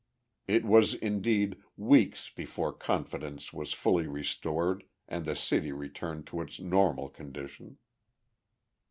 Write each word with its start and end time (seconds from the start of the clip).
It 0.47 0.65
was, 0.65 0.95
indeed, 0.95 1.61
weeks 1.77 2.31
before 2.31 2.73
confidence 2.73 3.53
was 3.53 3.71
fully 3.71 4.07
restored 4.07 4.83
and 5.07 5.25
the 5.25 5.35
city 5.35 5.71
returned 5.71 6.25
to 6.27 6.41
its 6.41 6.59
normal 6.59 7.07
condition. 7.07 7.77